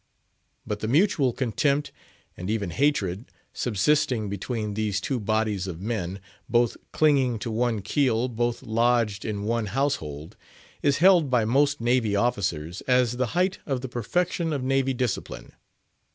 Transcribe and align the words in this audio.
But 0.65 0.79
the 0.79 0.87
mutual 0.87 1.31
contempt, 1.31 1.91
and 2.35 2.49
even 2.49 2.71
hatred, 2.71 3.25
subsisting 3.53 4.29
between 4.29 4.73
these 4.73 4.99
two 4.99 5.19
bodies 5.19 5.67
of 5.67 5.79
men—both 5.79 6.75
clinging 6.91 7.37
to 7.37 7.51
one 7.51 7.83
keel, 7.83 8.27
both 8.27 8.63
lodged 8.63 9.23
in 9.25 9.43
one 9.43 9.67
household—is 9.67 10.97
held 10.97 11.29
by 11.29 11.45
most 11.45 11.79
Navy 11.81 12.15
officers 12.15 12.81
as 12.87 13.17
the 13.17 13.27
height 13.37 13.59
of 13.67 13.81
the 13.81 13.89
perfection 13.89 14.53
of 14.53 14.63
Navy 14.63 14.95
discipline. 14.95 15.51